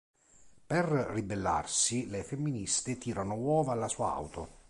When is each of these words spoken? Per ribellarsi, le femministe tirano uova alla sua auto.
Per 0.65 0.83
ribellarsi, 1.13 2.09
le 2.09 2.23
femministe 2.23 2.97
tirano 2.97 3.35
uova 3.35 3.73
alla 3.73 3.87
sua 3.87 4.11
auto. 4.15 4.59